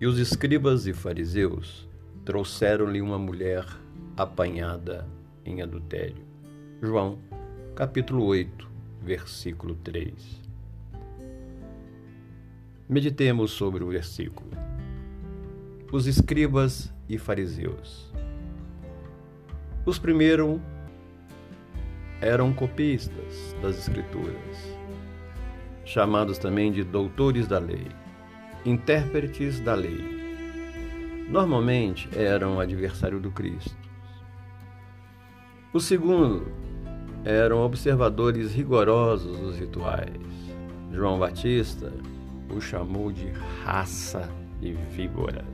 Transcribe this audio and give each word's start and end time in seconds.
E 0.00 0.06
os 0.06 0.16
escribas 0.16 0.86
e 0.86 0.92
fariseus 0.92 1.88
trouxeram-lhe 2.24 3.02
uma 3.02 3.18
mulher 3.18 3.66
apanhada 4.16 5.04
em 5.44 5.60
adultério. 5.60 6.24
João, 6.80 7.18
capítulo 7.74 8.24
8, 8.26 8.70
versículo 9.02 9.74
3. 9.82 10.40
Meditemos 12.88 13.50
sobre 13.50 13.82
o 13.82 13.88
versículo. 13.88 14.48
Os 15.90 16.06
escribas 16.06 16.94
e 17.08 17.18
fariseus. 17.18 18.12
Os 19.84 19.98
primeiros 19.98 20.60
eram 22.20 22.52
copistas 22.52 23.52
das 23.60 23.76
Escrituras, 23.76 24.78
chamados 25.84 26.38
também 26.38 26.70
de 26.70 26.84
doutores 26.84 27.48
da 27.48 27.58
lei 27.58 27.88
intérpretes 28.64 29.60
da 29.60 29.74
lei. 29.74 30.18
Normalmente 31.28 32.08
eram 32.16 32.58
adversário 32.58 33.20
do 33.20 33.30
Cristo. 33.30 33.76
O 35.72 35.80
segundo 35.80 36.50
eram 37.24 37.58
observadores 37.58 38.52
rigorosos 38.52 39.38
dos 39.38 39.58
rituais. 39.58 40.08
João 40.92 41.18
Batista 41.18 41.92
o 42.50 42.60
chamou 42.60 43.12
de 43.12 43.30
raça 43.62 44.28
de 44.60 44.72
víboras. 44.72 45.44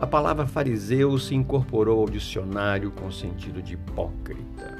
A 0.00 0.06
palavra 0.06 0.46
fariseu 0.46 1.18
se 1.18 1.34
incorporou 1.34 2.00
ao 2.00 2.08
dicionário 2.08 2.90
com 2.90 3.10
sentido 3.10 3.62
de 3.62 3.74
hipócrita. 3.74 4.78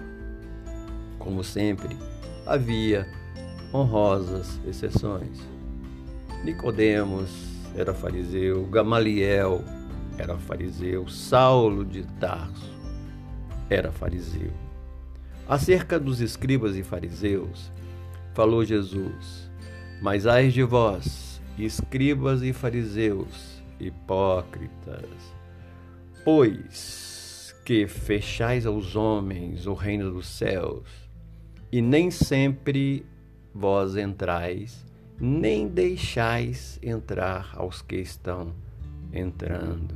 Como 1.19 1.43
sempre, 1.43 1.97
havia 2.47 3.07
honrosas 3.73 4.61
exceções. 4.67 5.54
Nicodemos 6.45 7.31
era 7.75 7.95
fariseu, 7.95 8.67
Gamaliel 8.67 9.65
era 10.19 10.37
fariseu, 10.37 11.09
Saulo 11.09 11.87
de 11.87 12.03
Tarso 12.21 12.75
era 13.71 13.91
fariseu. 13.91 14.53
Acerca 15.49 15.99
dos 15.99 16.21
escribas 16.21 16.77
e 16.77 16.83
fariseus, 16.83 17.73
falou 18.35 18.63
Jesus: 18.63 19.51
Mas 20.03 20.27
ai 20.27 20.51
de 20.51 20.63
vós, 20.63 21.41
escribas 21.59 22.43
e 22.43 22.53
fariseus, 22.53 23.63
hipócritas, 23.81 25.09
pois 26.27 27.55
que 27.65 27.87
fechais 27.87 28.67
aos 28.67 28.95
homens 28.95 29.67
o 29.67 29.73
reino 29.73 30.11
dos 30.11 30.27
céus, 30.27 30.87
e 31.73 31.81
nem 31.81 32.11
sempre 32.11 33.07
vós 33.55 33.97
entrais, 33.97 34.85
nem 35.21 35.69
deixais 35.69 36.79
entrar 36.83 37.53
aos 37.55 37.83
que 37.83 37.97
estão 37.97 38.53
entrando. 39.13 39.95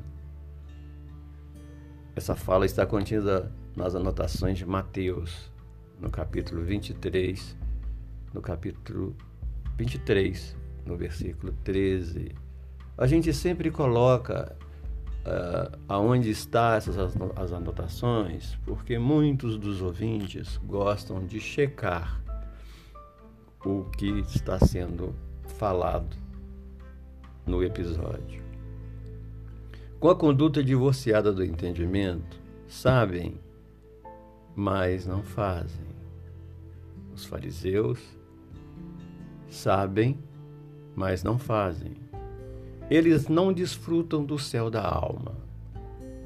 Essa 2.14 2.34
fala 2.34 2.66
está 2.66 2.86
contida 2.86 3.52
nas 3.76 3.94
anotações 3.94 4.58
de 4.58 4.66
Mateus, 4.66 5.50
no 6.00 6.10
capítulo 6.10 6.62
23, 6.62 7.56
no 8.32 8.40
capítulo 8.40 9.16
23, 9.76 10.56
no 10.84 10.96
versículo 10.96 11.52
13. 11.64 12.32
A 12.96 13.06
gente 13.06 13.32
sempre 13.32 13.70
coloca 13.70 14.56
uh, 15.20 15.78
aonde 15.88 16.30
está 16.30 16.76
essas 16.76 16.96
as 17.36 17.52
anotações, 17.52 18.56
porque 18.64 18.98
muitos 18.98 19.56
dos 19.56 19.80
ouvintes 19.82 20.56
gostam 20.64 21.24
de 21.24 21.38
checar 21.40 22.20
o 23.64 23.84
que 23.96 24.20
está 24.20 24.58
sendo 24.58 25.14
falado 25.58 26.16
no 27.46 27.62
episódio. 27.62 28.42
Com 29.98 30.08
a 30.08 30.14
conduta 30.14 30.62
divorciada 30.62 31.32
do 31.32 31.44
entendimento, 31.44 32.40
sabem, 32.68 33.40
mas 34.54 35.06
não 35.06 35.22
fazem. 35.22 35.88
Os 37.12 37.24
fariseus 37.24 37.98
sabem, 39.50 40.18
mas 40.94 41.24
não 41.24 41.38
fazem. 41.38 41.96
Eles 42.88 43.28
não 43.28 43.52
desfrutam 43.52 44.24
do 44.24 44.38
céu 44.38 44.70
da 44.70 44.82
alma 44.82 45.34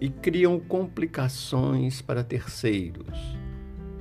e 0.00 0.10
criam 0.10 0.60
complicações 0.60 2.02
para 2.02 2.22
terceiros 2.22 3.18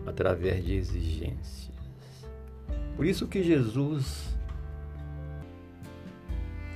através 0.06 0.66
de 0.66 0.74
exigências. 0.74 1.71
Por 2.96 3.06
isso 3.06 3.28
que 3.28 3.42
Jesus 3.42 4.32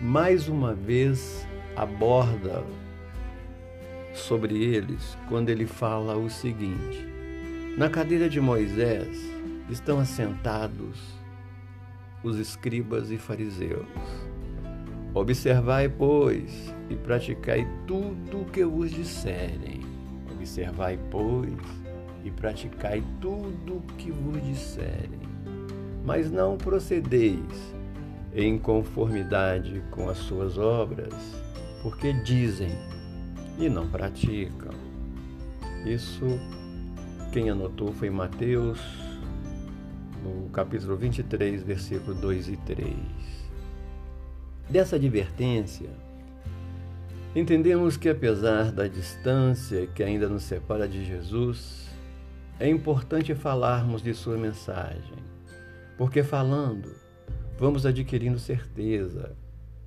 mais 0.02 0.48
uma 0.48 0.74
vez 0.74 1.48
aborda 1.76 2.64
sobre 4.14 4.64
eles 4.64 5.18
quando 5.28 5.50
ele 5.50 5.66
fala 5.66 6.18
o 6.18 6.30
seguinte: 6.30 7.08
Na 7.78 7.90
cadeira 7.90 8.30
de 8.30 8.40
Moisés 8.40 9.18
estão 9.70 10.00
assentados 10.00 11.00
os 12.24 12.38
escribas 12.38 13.12
e 13.12 13.18
fariseus. 13.18 13.88
Observai, 15.14 15.88
pois, 15.88 16.74
e 16.90 16.96
praticai 16.96 17.68
tudo 17.88 18.42
o 18.42 18.46
que 18.46 18.66
vos 18.66 18.92
disserem. 18.92 19.82
Observai, 20.32 21.00
pois, 21.10 21.54
e 22.24 22.32
praticai 22.32 23.04
tudo 23.22 23.78
o 23.78 23.82
que 23.98 24.12
vos 24.12 24.44
disserem 24.44 25.35
mas 26.06 26.32
não 26.32 26.56
procedeis 26.56 27.74
em 28.34 28.60
conformidade 28.60 29.82
com 29.90 30.08
as 30.08 30.20
suas 30.20 30.58
obras, 30.58 31.14
porque 31.82 32.14
dizem 32.14 32.70
e 33.58 33.68
não 33.68 33.90
praticam. 33.90 34.74
Isso 35.86 36.26
quem 37.32 37.50
anotou 37.50 37.92
foi 37.92 38.10
Mateus, 38.10 38.80
no 40.24 40.50
capítulo 40.50 40.96
23, 40.96 41.64
versículo 41.64 42.14
2 42.14 42.50
e 42.50 42.58
3. 42.58 42.96
Dessa 44.70 44.96
advertência, 44.98 45.90
entendemos 47.36 47.98
que 47.98 48.10
apesar 48.10 48.72
da 48.72 48.88
distância 48.88 49.88
que 49.88 50.04
ainda 50.04 50.30
nos 50.30 50.44
separa 50.44 50.88
de 50.88 51.04
Jesus, 51.04 51.90
é 52.60 52.70
importante 52.70 53.34
falarmos 53.34 54.02
de 54.02 54.14
sua 54.14 54.38
mensagem 54.38 55.35
porque 55.98 56.24
falando, 56.24 56.94
vamos 57.58 57.86
adquirindo 57.86 58.40
certeza, 58.40 59.36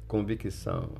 convicção. 0.07 0.91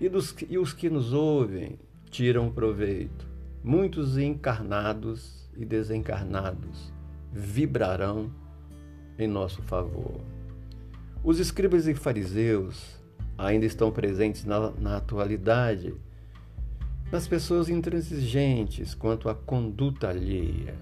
E, 0.00 0.08
dos, 0.08 0.34
e 0.48 0.58
os 0.58 0.72
que 0.72 0.88
nos 0.88 1.12
ouvem 1.12 1.78
tiram 2.10 2.50
proveito. 2.50 3.26
Muitos 3.62 4.18
encarnados 4.18 5.48
e 5.56 5.64
desencarnados 5.64 6.92
vibrarão 7.32 8.30
em 9.18 9.28
nosso 9.28 9.62
favor. 9.62 10.20
Os 11.22 11.38
escribas 11.38 11.86
e 11.86 11.94
fariseus 11.94 13.00
ainda 13.38 13.64
estão 13.64 13.90
presentes 13.90 14.44
na, 14.44 14.70
na 14.72 14.96
atualidade 14.96 15.94
nas 17.10 17.28
pessoas 17.28 17.68
intransigentes 17.68 18.94
quanto 18.94 19.28
à 19.28 19.34
conduta 19.34 20.08
alheia, 20.08 20.74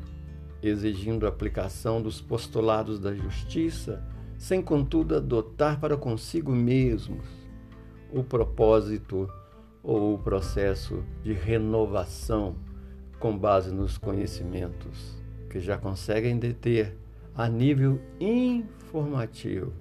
exigindo 0.62 1.26
a 1.26 1.28
aplicação 1.28 2.02
dos 2.02 2.20
postulados 2.20 2.98
da 2.98 3.14
justiça, 3.14 4.02
sem 4.36 4.62
contudo 4.62 5.16
adotar 5.16 5.78
para 5.80 5.96
consigo 5.96 6.52
mesmos 6.52 7.26
o 8.12 8.22
propósito 8.22 9.28
ou 9.82 10.14
o 10.14 10.18
processo 10.18 11.02
de 11.22 11.32
renovação 11.32 12.56
com 13.18 13.36
base 13.36 13.72
nos 13.72 13.98
conhecimentos 13.98 15.18
que 15.48 15.60
já 15.60 15.76
conseguem 15.76 16.38
deter 16.38 16.96
a 17.34 17.48
nível 17.48 18.00
informativo 18.18 19.72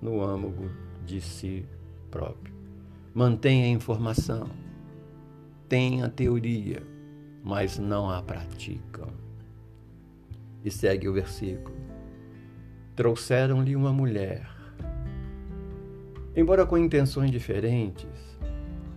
no 0.00 0.22
âmago 0.22 0.70
de 1.04 1.20
si 1.20 1.64
próprio. 2.10 2.54
Mantenha 3.14 3.66
a 3.66 3.68
informação, 3.68 4.48
tenha 5.68 6.06
a 6.06 6.08
teoria, 6.08 6.82
mas 7.42 7.78
não 7.78 8.08
a 8.08 8.22
praticam. 8.22 9.08
E 10.64 10.70
segue 10.70 11.08
o 11.08 11.12
versículo. 11.12 11.76
Trouxeram-lhe 12.94 13.74
uma 13.74 13.92
mulher. 13.92 14.48
Embora 16.36 16.64
com 16.64 16.78
intenções 16.78 17.30
diferentes, 17.30 18.06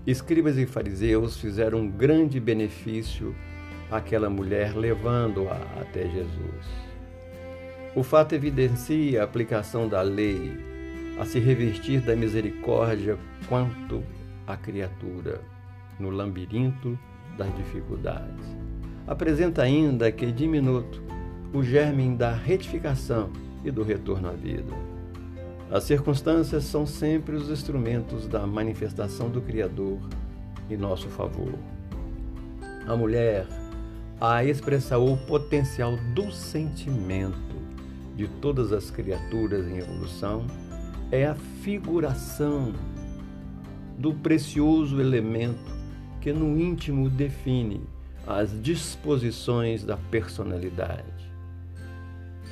escribas 0.06 0.58
e 0.58 0.66
fariseus 0.66 1.38
fizeram 1.38 1.80
um 1.80 1.90
grande 1.90 2.40
benefício 2.40 3.36
àquela 3.92 4.30
mulher, 4.30 4.76
levando-a 4.76 5.56
até 5.82 6.08
Jesus. 6.10 6.66
O 7.96 8.04
fato 8.04 8.36
evidencia 8.36 9.22
a 9.22 9.24
aplicação 9.24 9.88
da 9.88 10.02
lei 10.02 10.52
a 11.20 11.26
se 11.26 11.40
revestir 11.40 12.02
da 12.02 12.16
misericórdia 12.16 13.18
quanto 13.48 14.04
à 14.46 14.58
criatura 14.58 15.42
no 16.00 16.10
labirinto 16.10 16.98
das 17.38 17.56
dificuldades. 17.56 18.46
Apresenta 19.08 19.62
ainda 19.62 20.12
que 20.12 20.32
diminuto 20.32 21.02
o 21.56 21.64
germe 21.64 22.14
da 22.18 22.34
retificação 22.34 23.30
e 23.64 23.72
do 23.72 23.82
retorno 23.82 24.28
à 24.28 24.34
vida. 24.34 24.74
As 25.72 25.86
circunstâncias 25.86 26.66
são 26.66 26.86
sempre 26.86 27.34
os 27.34 27.50
instrumentos 27.50 28.28
da 28.28 28.46
manifestação 28.46 29.30
do 29.30 29.40
Criador 29.40 30.00
em 30.70 30.76
nosso 30.76 31.08
favor. 31.08 31.54
A 32.86 32.94
mulher, 32.98 33.48
a 34.20 34.44
expressar 34.44 34.98
o 34.98 35.16
potencial 35.16 35.96
do 36.14 36.30
sentimento 36.30 37.56
de 38.18 38.28
todas 38.28 38.74
as 38.74 38.92
criaturas 38.92 39.66
em 39.66 39.78
evolução, 39.78 40.46
é 41.10 41.26
a 41.26 41.36
figuração 41.36 42.74
do 43.98 44.14
precioso 44.14 45.00
elemento 45.00 45.74
que 46.20 46.34
no 46.34 46.60
íntimo 46.60 47.10
define 47.10 47.82
as 48.28 48.62
disposições 48.62 49.86
da 49.86 49.96
personalidade. 49.96 51.35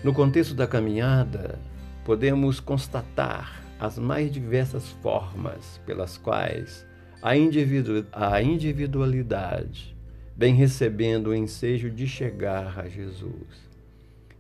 No 0.04 0.14
contexto 0.14 0.54
da 0.54 0.68
caminhada, 0.68 1.58
podemos 2.04 2.60
constatar 2.60 3.64
as 3.80 3.98
mais 3.98 4.30
diversas 4.30 4.90
formas 5.02 5.80
pelas 5.86 6.18
quais 6.18 6.86
a, 7.22 7.38
individu 7.38 8.06
a 8.12 8.42
individualidade 8.42 9.96
vem 10.36 10.56
recebendo 10.56 11.28
o 11.28 11.36
ensejo 11.36 11.90
de 11.90 12.06
chegar 12.06 12.78
a 12.78 12.90
Jesus. 12.90 13.70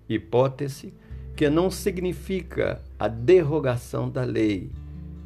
Hipótese 0.09 0.93
que 1.33 1.49
não 1.49 1.71
significa 1.71 2.81
a 2.99 3.07
derrogação 3.07 4.09
da 4.09 4.23
lei 4.25 4.69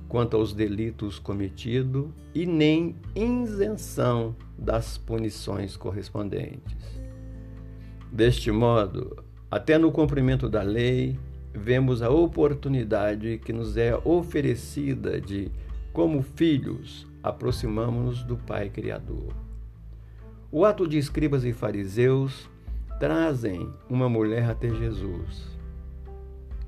quanto 0.07 0.37
aos 0.37 0.53
delitos 0.53 1.17
cometidos 1.17 2.09
e 2.35 2.45
nem 2.45 2.95
isenção 3.15 4.35
das 4.55 4.99
punições 4.99 5.75
correspondentes. 5.75 6.75
Deste 8.11 8.51
modo, 8.51 9.26
até 9.49 9.77
no 9.77 9.91
cumprimento 9.91 10.49
da 10.49 10.61
lei, 10.61 11.17
vemos 11.53 12.01
a 12.01 12.09
oportunidade 12.09 13.39
que 13.39 13.53
nos 13.53 13.77
é 13.77 13.99
oferecida 14.03 15.19
de, 15.19 15.51
como 15.93 16.21
filhos, 16.21 17.07
aproximamos-nos 17.23 18.23
do 18.23 18.37
Pai 18.37 18.69
Criador. 18.69 19.33
O 20.51 20.65
ato 20.65 20.87
de 20.87 20.97
escribas 20.97 21.43
e 21.43 21.53
fariseus 21.53 22.49
trazem 22.99 23.69
uma 23.89 24.07
mulher 24.07 24.49
até 24.49 24.69
Jesus 24.69 25.57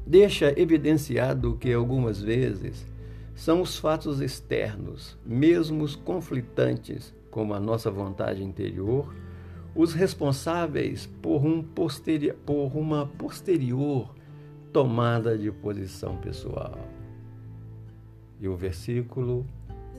deixa 0.09 0.59
evidenciado 0.59 1.55
que 1.57 1.71
algumas 1.71 2.19
vezes 2.19 2.83
são 3.35 3.61
os 3.61 3.77
fatos 3.77 4.21
externos, 4.21 5.15
mesmo 5.23 5.83
os 5.83 5.95
conflitantes, 5.95 7.13
como 7.29 7.53
a 7.53 7.59
nossa 7.59 7.91
vontade 7.91 8.43
interior, 8.43 9.13
os 9.75 9.93
responsáveis 9.93 11.05
por, 11.21 11.45
um 11.45 11.61
posteri 11.61 12.33
por 12.45 12.75
uma 12.75 13.05
posterior 13.05 14.13
tomada 14.73 15.37
de 15.37 15.51
posição 15.51 16.17
pessoal. 16.17 16.77
E 18.39 18.47
o 18.47 18.55
versículo 18.55 19.45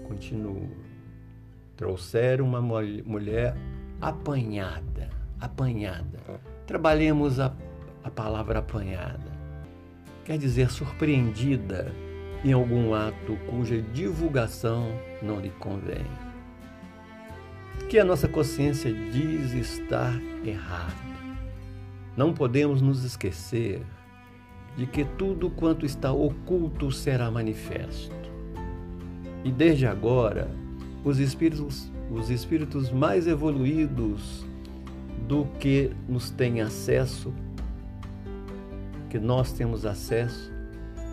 continua: 0.07 0.69
trouxeram 1.77 2.45
uma 2.45 2.61
mulher 2.61 3.57
apanhada, 4.01 5.11
apanhada. 5.41 6.41
Trabalhemos 6.67 7.41
a, 7.41 7.55
a 8.05 8.11
palavra 8.11 8.61
apanhada 8.61 9.41
quer 10.31 10.39
dizer 10.39 10.71
surpreendida 10.71 11.93
em 12.45 12.53
algum 12.53 12.95
ato 12.95 13.37
cuja 13.51 13.83
divulgação 13.83 14.87
não 15.21 15.41
lhe 15.41 15.51
convém. 15.51 16.07
Que 17.89 17.99
a 17.99 18.05
nossa 18.05 18.29
consciência 18.29 18.93
diz 18.93 19.53
estar 19.53 20.15
errado. 20.45 20.95
Não 22.17 22.33
podemos 22.33 22.81
nos 22.81 23.05
esquecer 23.05 23.83
de 24.77 24.87
que 24.87 25.05
tudo 25.05 25.51
quanto 25.51 25.85
está 25.85 26.13
oculto 26.13 26.91
será 26.93 27.31
manifesto. 27.31 28.15
E 29.45 29.51
desde 29.51 29.87
agora, 29.87 30.51
os 31.05 31.19
espíritos, 31.19 31.91
os 32.11 32.31
espíritos 32.31 32.91
mais 32.91 33.27
evoluídos 33.27 34.47
do 35.27 35.45
que 35.59 35.91
nos 36.09 36.31
têm 36.31 36.61
acesso 36.61 37.33
que 39.11 39.19
nós 39.19 39.53
temos 39.53 39.85
acesso, 39.85 40.53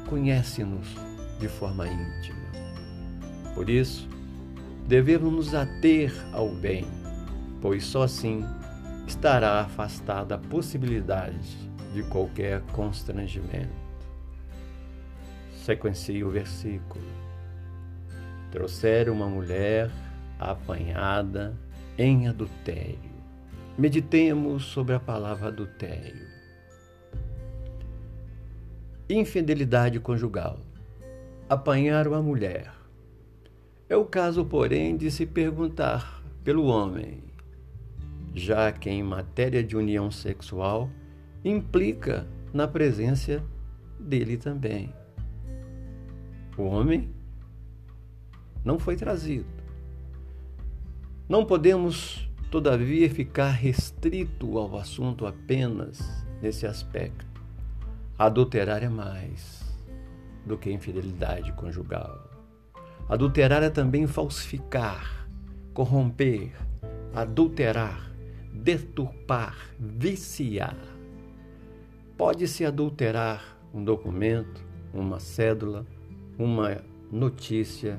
conhece-nos 0.08 0.88
de 1.40 1.48
forma 1.48 1.88
íntima. 1.88 2.38
Por 3.56 3.70
isso, 3.70 4.08
devemos 4.88 5.34
nos 5.34 5.54
ater 5.54 6.14
ao 6.34 6.50
bem, 6.50 6.86
pois 7.62 7.84
só 7.86 8.04
assim 8.04 8.44
estará 9.06 9.62
afastada 9.62 10.36
a 10.36 10.38
possibilidade 10.38 11.58
de 11.94 12.04
qualquer 12.04 12.62
constrangimento. 12.74 13.88
Sequencie 15.64 16.24
o 16.24 16.30
versículo. 16.30 17.06
Trouxeram 18.52 19.14
uma 19.14 19.28
mulher 19.28 19.92
apanhada 20.40 21.58
em 21.98 22.28
adultério. 22.28 23.18
Meditemos 23.78 24.66
sobre 24.66 24.96
a 24.96 25.00
palavra 25.00 25.50
adultério 25.50 26.38
infidelidade 29.10 30.02
conjugal, 30.02 30.60
apanhar 31.48 32.08
uma 32.10 32.22
mulher. 32.22 32.77
É 33.90 33.96
o 33.96 34.04
caso, 34.04 34.44
porém, 34.44 34.98
de 34.98 35.10
se 35.10 35.26
perguntar 35.26 36.22
pelo 36.44 36.66
homem, 36.66 37.24
já 38.34 38.72
que 38.72 38.90
em 38.90 39.02
matéria 39.02 39.64
de 39.64 39.78
união 39.78 40.12
sexual 40.12 40.90
implica 41.44 42.28
na 42.54 42.68
presença 42.68 43.42
dele 43.98 44.36
também. 44.36 44.94
O 46.58 46.64
homem 46.64 47.10
não 48.64 48.78
foi 48.78 48.98
trazido. 48.98 49.48
Não 51.30 51.46
podemos, 51.46 52.30
todavia, 52.52 53.10
ficar 53.10 53.52
restrito 53.52 54.58
ao 54.58 54.78
assunto 54.78 55.26
apenas 55.26 56.26
nesse 56.42 56.68
aspecto. 56.68 57.26
Adulterar 58.18 58.84
é 58.84 58.90
mais 58.90 59.64
do 60.46 60.58
que 60.58 60.72
infidelidade 60.72 61.54
conjugal. 61.54 62.27
Adulterar 63.10 63.64
é 63.64 63.70
também 63.70 64.06
falsificar, 64.06 65.28
corromper, 65.74 66.52
adulterar, 67.14 68.12
deturpar, 68.54 69.56
viciar. 69.80 70.78
Pode-se 72.18 72.66
adulterar 72.66 73.58
um 73.74 73.84
documento, 73.84 74.62
uma 74.94 75.20
cédula, 75.20 75.86
uma 76.38 76.84
notícia 77.12 77.98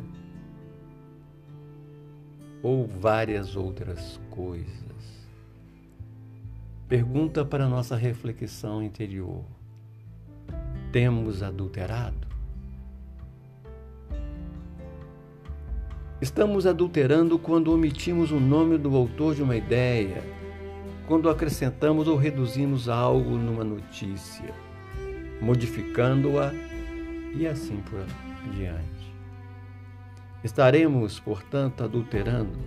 ou 2.63 2.87
várias 2.87 3.57
outras 3.57 4.21
coisas. 4.29 4.79
Pergunta 6.87 7.45
para 7.45 7.67
nossa 7.67 7.97
reflexão 7.97 8.83
interior 8.83 9.45
temos 10.93 11.43
adulterado? 11.43 12.28
Estamos 16.21 16.67
adulterando 16.67 17.39
quando 17.39 17.73
omitimos 17.73 18.33
o 18.33 18.41
nome 18.41 18.77
do 18.77 18.97
autor 18.97 19.37
de 19.37 19.43
uma 19.43 19.55
ideia, 19.55 20.21
quando 21.07 21.31
acrescentamos 21.31 22.09
ou 22.09 22.17
reduzimos 22.17 22.89
algo 22.89 23.37
numa 23.37 23.63
notícia, 23.63 24.53
modificando-a 25.41 26.53
e 27.33 27.47
assim 27.47 27.77
por 27.89 28.05
diante. 28.53 29.15
Estaremos, 30.43 31.21
portanto, 31.21 31.85
adulterando 31.85 32.59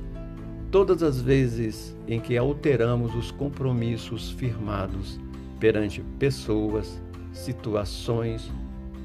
todas 0.71 1.03
as 1.03 1.21
vezes 1.21 1.93
em 2.07 2.21
que 2.21 2.37
alteramos 2.37 3.13
os 3.13 3.31
compromissos 3.31 4.31
firmados 4.31 5.19
perante 5.59 6.01
pessoas, 6.17 7.01
situações, 7.33 8.49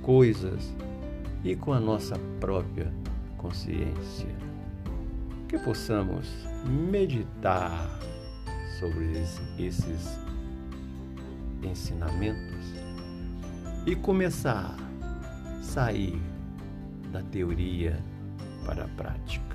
coisas 0.03 0.73
e 1.43 1.57
com 1.57 1.73
a 1.73 1.81
nossa 1.81 2.17
própria 2.39 2.93
consciência. 3.47 4.35
Que 5.49 5.59
possamos 5.59 6.27
meditar 6.65 7.89
sobre 8.81 9.13
esses 9.59 10.19
ensinamentos 11.63 12.75
e 13.87 13.95
começar 13.95 14.77
a 15.01 15.63
sair 15.63 16.21
da 17.13 17.23
teoria 17.23 18.03
para 18.65 18.85
a 18.85 18.89
prática. 18.89 19.46